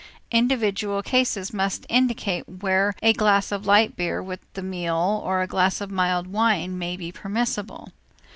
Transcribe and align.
Individual 0.31 1.03
cases 1.03 1.53
must 1.53 1.85
indicate 1.87 2.49
where 2.49 2.95
a 3.03 3.13
glass 3.13 3.51
of 3.51 3.67
light 3.67 3.95
beer 3.95 4.19
with 4.19 4.39
the 4.55 4.63
meal 4.63 5.21
or 5.23 5.43
a 5.43 5.47
glass 5.47 5.79
of 5.79 5.91
a 5.91 5.93
mild 5.93 6.25
wine 6.25 6.75
may 6.75 6.97
be 6.97 7.11
permissible. 7.11 7.91